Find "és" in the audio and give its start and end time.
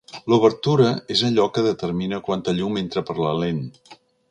1.15-1.21